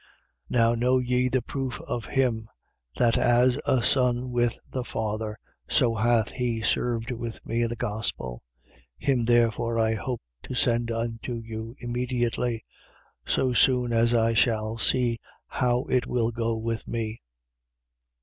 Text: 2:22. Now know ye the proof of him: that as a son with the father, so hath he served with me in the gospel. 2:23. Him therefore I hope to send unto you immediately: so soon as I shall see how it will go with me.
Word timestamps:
2:22. 0.51 0.57
Now 0.57 0.73
know 0.73 0.97
ye 0.97 1.29
the 1.29 1.43
proof 1.43 1.79
of 1.81 2.05
him: 2.05 2.49
that 2.97 3.19
as 3.19 3.59
a 3.67 3.83
son 3.83 4.31
with 4.31 4.57
the 4.67 4.83
father, 4.83 5.37
so 5.69 5.93
hath 5.93 6.31
he 6.31 6.59
served 6.63 7.11
with 7.11 7.39
me 7.45 7.61
in 7.61 7.69
the 7.69 7.75
gospel. 7.75 8.41
2:23. 9.03 9.07
Him 9.07 9.25
therefore 9.25 9.77
I 9.77 9.93
hope 9.93 10.23
to 10.41 10.55
send 10.55 10.89
unto 10.89 11.35
you 11.35 11.75
immediately: 11.77 12.63
so 13.27 13.53
soon 13.53 13.93
as 13.93 14.15
I 14.15 14.33
shall 14.33 14.79
see 14.79 15.19
how 15.45 15.83
it 15.83 16.07
will 16.07 16.31
go 16.31 16.57
with 16.57 16.87
me. 16.87 17.21